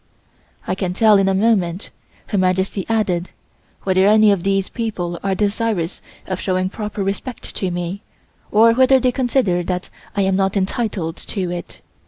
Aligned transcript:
"I 0.65 0.73
can 0.73 0.93
tell 0.93 1.19
in 1.19 1.29
a 1.29 1.35
moment," 1.35 1.91
Her 2.25 2.37
Majesty 2.39 2.87
added, 2.89 3.29
"whether 3.83 4.07
any 4.07 4.31
of 4.31 4.41
these 4.41 4.67
people 4.67 5.19
are 5.23 5.35
desirous 5.35 6.01
of 6.25 6.39
showing 6.41 6.69
proper 6.71 7.03
respect 7.03 7.55
to 7.57 7.69
me, 7.69 8.01
or 8.51 8.71
whether 8.73 8.99
they 8.99 9.11
consider 9.11 9.61
that 9.61 9.91
I 10.15 10.23
am 10.23 10.35
not 10.35 10.57
entitled 10.57 11.17
to 11.17 11.51
it. 11.51 11.81